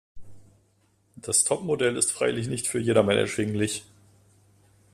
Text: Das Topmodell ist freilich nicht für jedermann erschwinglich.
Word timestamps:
Das 1.15 1.43
Topmodell 1.43 1.95
ist 1.95 2.11
freilich 2.11 2.47
nicht 2.47 2.65
für 2.67 2.79
jedermann 2.79 3.17
erschwinglich. 3.17 3.85